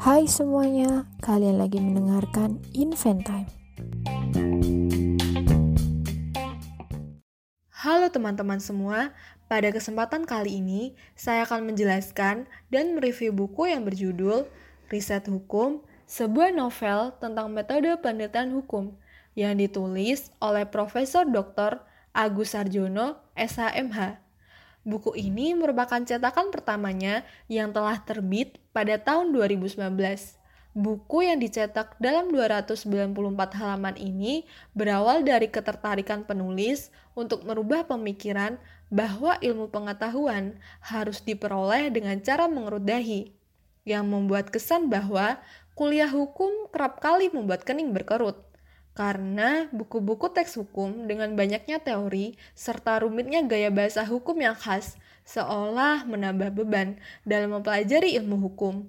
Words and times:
Hai 0.00 0.24
semuanya, 0.24 1.04
kalian 1.20 1.60
lagi 1.60 1.76
mendengarkan 1.76 2.56
Invent 2.72 3.20
Time. 3.28 3.50
Halo 7.68 8.08
teman-teman 8.08 8.64
semua, 8.64 9.12
pada 9.44 9.68
kesempatan 9.68 10.24
kali 10.24 10.64
ini 10.64 10.96
saya 11.12 11.44
akan 11.44 11.68
menjelaskan 11.68 12.48
dan 12.72 12.96
mereview 12.96 13.36
buku 13.36 13.68
yang 13.68 13.84
berjudul 13.84 14.48
Riset 14.88 15.28
Hukum, 15.28 15.84
sebuah 16.08 16.56
novel 16.56 17.12
tentang 17.20 17.52
metode 17.52 17.92
penelitian 18.00 18.56
hukum 18.56 18.96
yang 19.36 19.60
ditulis 19.60 20.32
oleh 20.40 20.64
Profesor 20.64 21.28
Dr. 21.28 21.84
Agus 22.16 22.56
Sarjono, 22.56 23.20
SHMH. 23.36 24.25
Buku 24.86 25.18
ini 25.18 25.50
merupakan 25.58 25.98
cetakan 25.98 26.54
pertamanya 26.54 27.26
yang 27.50 27.74
telah 27.74 27.98
terbit 28.06 28.62
pada 28.70 28.94
tahun 29.02 29.34
2019. 29.34 29.82
Buku 30.78 31.26
yang 31.26 31.42
dicetak 31.42 31.98
dalam 31.98 32.30
294 32.30 32.86
halaman 33.58 33.98
ini 33.98 34.46
berawal 34.78 35.26
dari 35.26 35.50
ketertarikan 35.50 36.22
penulis 36.22 36.94
untuk 37.18 37.42
merubah 37.42 37.82
pemikiran 37.82 38.62
bahwa 38.86 39.34
ilmu 39.42 39.74
pengetahuan 39.74 40.54
harus 40.78 41.18
diperoleh 41.18 41.90
dengan 41.90 42.22
cara 42.22 42.46
mengerut 42.46 42.86
dahi, 42.86 43.34
yang 43.82 44.06
membuat 44.06 44.54
kesan 44.54 44.86
bahwa 44.86 45.42
kuliah 45.74 46.12
hukum 46.12 46.70
kerap 46.70 47.02
kali 47.02 47.26
membuat 47.26 47.66
kening 47.66 47.90
berkerut. 47.90 48.38
Karena 48.96 49.68
buku-buku 49.76 50.32
teks 50.32 50.56
hukum 50.56 51.04
dengan 51.04 51.36
banyaknya 51.36 51.84
teori 51.84 52.32
serta 52.56 53.04
rumitnya 53.04 53.44
gaya 53.44 53.68
bahasa 53.68 54.08
hukum 54.08 54.40
yang 54.40 54.56
khas 54.56 54.96
seolah 55.28 56.08
menambah 56.08 56.56
beban 56.56 56.96
dalam 57.28 57.60
mempelajari 57.60 58.16
ilmu 58.16 58.40
hukum. 58.40 58.88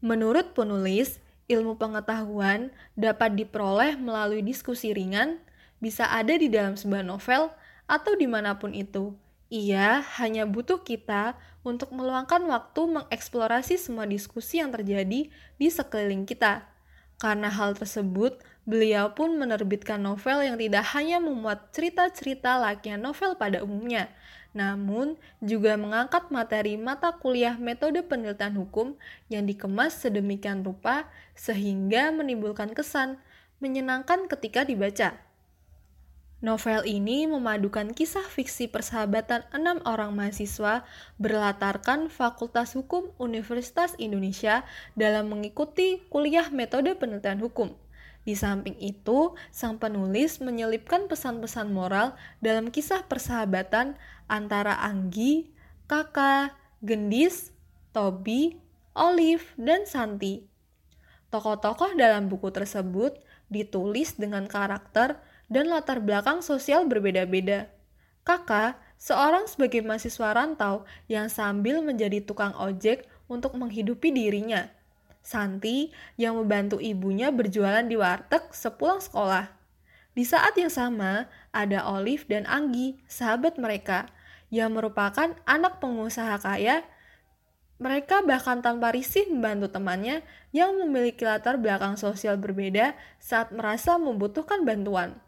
Menurut 0.00 0.56
penulis, 0.56 1.20
ilmu 1.50 1.76
pengetahuan 1.76 2.72
dapat 2.96 3.36
diperoleh 3.36 4.00
melalui 4.00 4.40
diskusi 4.40 4.96
ringan, 4.96 5.44
bisa 5.82 6.08
ada 6.08 6.32
di 6.32 6.48
dalam 6.48 6.78
sebuah 6.78 7.04
novel, 7.04 7.52
atau 7.84 8.16
di 8.16 8.24
mana 8.24 8.56
pun 8.56 8.72
itu. 8.72 9.12
Ia 9.52 10.02
hanya 10.18 10.42
butuh 10.48 10.82
kita 10.82 11.38
untuk 11.62 11.94
meluangkan 11.94 12.42
waktu 12.50 12.82
mengeksplorasi 12.86 13.78
semua 13.78 14.06
diskusi 14.06 14.58
yang 14.58 14.74
terjadi 14.74 15.30
di 15.30 15.68
sekeliling 15.70 16.26
kita. 16.26 16.66
Karena 17.16 17.48
hal 17.48 17.72
tersebut, 17.72 18.36
beliau 18.68 19.16
pun 19.16 19.40
menerbitkan 19.40 19.96
novel 20.02 20.44
yang 20.44 20.60
tidak 20.60 20.84
hanya 20.92 21.16
memuat 21.16 21.72
cerita-cerita 21.72 22.60
layaknya 22.60 23.00
novel 23.00 23.38
pada 23.40 23.64
umumnya, 23.64 24.12
namun 24.56 25.20
juga 25.44 25.76
mengangkat 25.80 26.28
materi 26.32 26.80
mata 26.80 27.12
kuliah 27.16 27.56
metode 27.60 28.04
penelitian 28.04 28.56
hukum 28.56 28.96
yang 29.32 29.44
dikemas 29.44 29.96
sedemikian 29.96 30.64
rupa 30.64 31.08
sehingga 31.32 32.12
menimbulkan 32.12 32.72
kesan 32.72 33.20
menyenangkan 33.60 34.28
ketika 34.28 34.64
dibaca. 34.68 35.25
Novel 36.44 36.84
ini 36.84 37.24
memadukan 37.24 37.96
kisah 37.96 38.28
fiksi 38.28 38.68
persahabatan 38.68 39.48
enam 39.56 39.80
orang 39.88 40.12
mahasiswa 40.12 40.84
berlatarkan 41.16 42.12
Fakultas 42.12 42.76
Hukum 42.76 43.08
Universitas 43.16 43.96
Indonesia 43.96 44.60
dalam 45.00 45.32
mengikuti 45.32 46.04
kuliah 46.12 46.52
metode 46.52 46.92
penelitian 46.92 47.40
hukum. 47.40 47.72
Di 48.28 48.36
samping 48.36 48.76
itu, 48.84 49.32
sang 49.48 49.80
penulis 49.80 50.44
menyelipkan 50.44 51.08
pesan-pesan 51.08 51.72
moral 51.72 52.12
dalam 52.44 52.68
kisah 52.68 53.08
persahabatan 53.08 53.96
antara 54.28 54.76
Anggi, 54.76 55.48
Kakak, 55.88 56.52
Gendis, 56.84 57.56
Tobi, 57.96 58.60
Olive, 58.92 59.56
dan 59.56 59.88
Santi. 59.88 60.44
Tokoh-tokoh 61.32 61.96
dalam 61.96 62.28
buku 62.28 62.52
tersebut 62.52 63.16
ditulis 63.48 64.20
dengan 64.20 64.44
karakter 64.44 65.16
dan 65.46 65.70
latar 65.70 66.02
belakang 66.02 66.42
sosial 66.42 66.86
berbeda-beda. 66.86 67.70
Kakak, 68.26 68.78
seorang 68.98 69.46
sebagai 69.46 69.86
mahasiswa 69.86 70.34
rantau 70.34 70.82
yang 71.06 71.30
sambil 71.30 71.78
menjadi 71.82 72.18
tukang 72.22 72.54
ojek 72.58 73.06
untuk 73.30 73.54
menghidupi 73.54 74.10
dirinya. 74.10 74.66
Santi 75.22 75.90
yang 76.14 76.38
membantu 76.38 76.78
ibunya 76.78 77.34
berjualan 77.34 77.82
di 77.82 77.98
warteg 77.98 78.46
sepulang 78.54 79.02
sekolah. 79.02 79.50
Di 80.14 80.22
saat 80.22 80.54
yang 80.54 80.70
sama, 80.70 81.28
ada 81.50 81.84
Olive 81.92 82.24
dan 82.30 82.46
Anggi, 82.46 82.96
sahabat 83.10 83.58
mereka, 83.58 84.06
yang 84.48 84.72
merupakan 84.72 85.34
anak 85.44 85.82
pengusaha 85.82 86.38
kaya. 86.38 86.86
Mereka 87.76 88.24
bahkan 88.24 88.64
tanpa 88.64 88.94
risih 88.94 89.28
membantu 89.28 89.68
temannya 89.68 90.24
yang 90.56 90.72
memiliki 90.80 91.28
latar 91.28 91.60
belakang 91.60 92.00
sosial 92.00 92.40
berbeda 92.40 92.96
saat 93.20 93.52
merasa 93.52 94.00
membutuhkan 94.00 94.64
bantuan. 94.64 95.20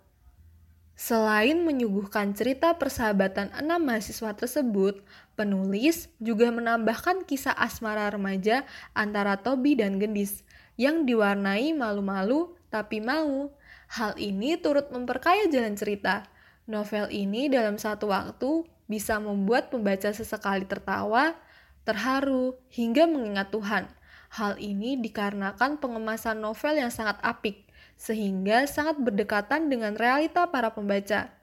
Selain 0.98 1.62
menyuguhkan 1.62 2.34
cerita 2.34 2.74
persahabatan 2.74 3.54
enam 3.54 3.86
mahasiswa 3.86 4.34
tersebut, 4.34 4.98
penulis 5.38 6.10
juga 6.18 6.50
menambahkan 6.50 7.22
kisah 7.22 7.54
asmara 7.54 8.10
remaja 8.10 8.66
antara 8.98 9.38
Tobi 9.38 9.78
dan 9.78 10.02
Gendis 10.02 10.42
yang 10.74 11.06
diwarnai 11.06 11.70
malu-malu 11.70 12.50
tapi 12.66 12.98
mau. 12.98 13.54
Hal 13.94 14.18
ini 14.18 14.58
turut 14.58 14.90
memperkaya 14.90 15.46
jalan 15.46 15.78
cerita. 15.78 16.26
Novel 16.66 17.06
ini 17.14 17.46
dalam 17.46 17.78
satu 17.78 18.10
waktu 18.10 18.66
bisa 18.90 19.22
membuat 19.22 19.70
pembaca 19.70 20.10
sesekali 20.10 20.66
tertawa, 20.66 21.38
terharu, 21.86 22.58
hingga 22.74 23.06
mengingat 23.06 23.54
Tuhan. 23.54 23.86
Hal 24.34 24.58
ini 24.58 24.98
dikarenakan 24.98 25.78
pengemasan 25.78 26.42
novel 26.42 26.74
yang 26.74 26.90
sangat 26.90 27.22
apik 27.22 27.67
sehingga 27.98 28.64
sangat 28.70 29.02
berdekatan 29.02 29.66
dengan 29.66 29.98
realita 29.98 30.46
para 30.46 30.70
pembaca. 30.70 31.34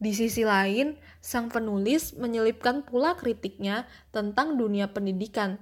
Di 0.00 0.16
sisi 0.16 0.42
lain, 0.42 0.96
sang 1.20 1.52
penulis 1.52 2.16
menyelipkan 2.16 2.80
pula 2.80 3.12
kritiknya 3.14 3.84
tentang 4.08 4.56
dunia 4.56 4.88
pendidikan. 4.88 5.60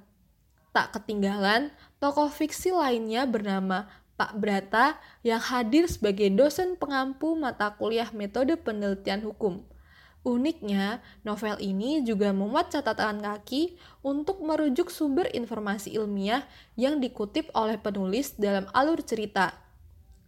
Tak 0.71 0.95
ketinggalan, 0.95 1.75
tokoh 1.99 2.31
fiksi 2.31 2.71
lainnya 2.71 3.27
bernama 3.27 3.91
Pak 4.17 4.39
Brata 4.39 4.97
yang 5.27 5.41
hadir 5.41 5.89
sebagai 5.91 6.31
dosen 6.33 6.77
pengampu 6.79 7.35
mata 7.37 7.75
kuliah 7.75 8.09
metode 8.15 8.55
penelitian 8.61 9.25
hukum. 9.25 9.65
Uniknya, 10.27 11.01
novel 11.23 11.57
ini 11.63 12.03
juga 12.05 12.35
memuat 12.35 12.75
catatan 12.75 13.23
kaki 13.23 13.79
untuk 14.05 14.43
merujuk 14.45 14.93
sumber 14.93 15.31
informasi 15.33 15.97
ilmiah 15.97 16.45
yang 16.77 17.01
dikutip 17.01 17.49
oleh 17.57 17.79
penulis 17.81 18.35
dalam 18.37 18.67
alur 18.75 19.01
cerita 19.01 19.66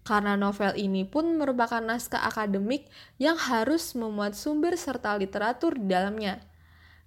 karena 0.08 0.40
novel 0.40 0.72
ini 0.80 1.04
pun 1.04 1.36
merupakan 1.36 1.84
naskah 1.84 2.24
akademik 2.24 2.88
yang 3.20 3.36
harus 3.36 3.92
memuat 3.92 4.32
sumber 4.32 4.72
serta 4.80 5.12
literatur 5.20 5.76
di 5.76 5.84
dalamnya. 5.84 6.40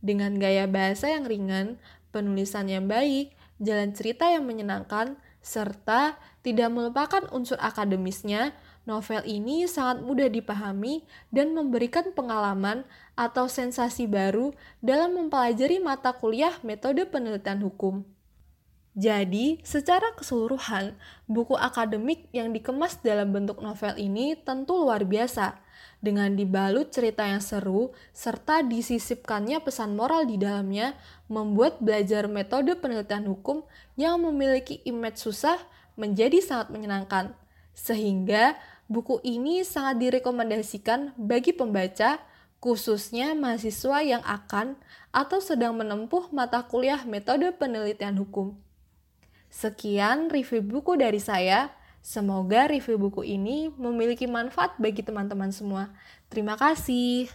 Dengan 0.06 0.38
gaya 0.38 0.70
bahasa 0.70 1.10
yang 1.10 1.26
ringan, 1.26 1.82
penulisan 2.14 2.70
yang 2.70 2.86
baik, 2.86 3.34
jalan 3.58 3.98
cerita 3.98 4.30
yang 4.30 4.46
menyenangkan, 4.46 5.18
serta 5.42 6.22
tidak 6.46 6.70
melupakan 6.70 7.26
unsur 7.34 7.58
akademisnya, 7.58 8.54
novel 8.86 9.26
ini 9.26 9.66
sangat 9.66 10.06
mudah 10.06 10.30
dipahami 10.30 11.02
dan 11.34 11.58
memberikan 11.58 12.14
pengalaman 12.14 12.86
atau 13.18 13.50
sensasi 13.50 14.06
baru 14.06 14.54
dalam 14.78 15.18
mempelajari 15.18 15.82
mata 15.82 16.14
kuliah 16.14 16.54
metode 16.62 17.02
penelitian 17.10 17.66
hukum. 17.66 18.06
Jadi, 18.92 19.64
secara 19.64 20.12
keseluruhan, 20.20 21.00
buku 21.24 21.56
akademik 21.56 22.28
yang 22.36 22.52
dikemas 22.52 23.00
dalam 23.00 23.32
bentuk 23.32 23.64
novel 23.64 23.96
ini 23.96 24.36
tentu 24.36 24.76
luar 24.84 25.08
biasa, 25.08 25.56
dengan 26.04 26.34
dibalut 26.36 26.92
cerita 26.92 27.24
yang 27.24 27.40
seru 27.40 27.96
serta 28.12 28.68
disisipkannya 28.68 29.64
pesan 29.64 29.96
moral 29.96 30.28
di 30.28 30.36
dalamnya, 30.36 31.00
membuat 31.32 31.80
belajar 31.80 32.28
metode 32.28 32.76
penelitian 32.76 33.32
hukum 33.32 33.64
yang 33.96 34.20
memiliki 34.20 34.84
image 34.84 35.24
susah 35.24 35.56
menjadi 35.96 36.44
sangat 36.44 36.74
menyenangkan. 36.76 37.32
Sehingga 37.72 38.60
buku 38.92 39.24
ini 39.24 39.64
sangat 39.64 40.04
direkomendasikan 40.04 41.16
bagi 41.16 41.56
pembaca, 41.56 42.20
khususnya 42.60 43.40
mahasiswa 43.40 44.04
yang 44.04 44.24
akan 44.28 44.76
atau 45.16 45.40
sedang 45.40 45.80
menempuh 45.80 46.28
mata 46.36 46.60
kuliah 46.68 47.08
metode 47.08 47.56
penelitian 47.56 48.20
hukum. 48.20 48.60
Sekian 49.52 50.32
review 50.32 50.64
buku 50.64 50.96
dari 50.96 51.20
saya. 51.20 51.76
Semoga 52.00 52.72
review 52.72 52.98
buku 52.98 53.22
ini 53.28 53.68
memiliki 53.76 54.26
manfaat 54.26 54.80
bagi 54.80 55.04
teman-teman 55.04 55.52
semua. 55.52 55.92
Terima 56.32 56.56
kasih. 56.56 57.30